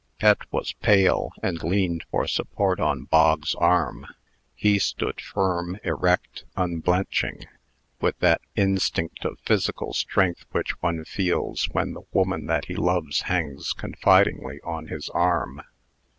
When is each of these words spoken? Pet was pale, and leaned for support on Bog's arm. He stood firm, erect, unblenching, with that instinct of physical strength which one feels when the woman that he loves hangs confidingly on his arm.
Pet 0.17 0.51
was 0.51 0.73
pale, 0.81 1.29
and 1.43 1.61
leaned 1.61 2.05
for 2.09 2.25
support 2.25 2.79
on 2.79 3.03
Bog's 3.03 3.53
arm. 3.53 4.07
He 4.55 4.79
stood 4.79 5.21
firm, 5.21 5.77
erect, 5.83 6.43
unblenching, 6.57 7.41
with 7.99 8.17
that 8.17 8.41
instinct 8.55 9.23
of 9.25 9.37
physical 9.45 9.93
strength 9.93 10.45
which 10.53 10.71
one 10.81 11.05
feels 11.05 11.65
when 11.71 11.93
the 11.93 12.01
woman 12.13 12.47
that 12.47 12.65
he 12.65 12.73
loves 12.75 13.21
hangs 13.29 13.73
confidingly 13.73 14.59
on 14.63 14.87
his 14.87 15.07
arm. 15.09 15.61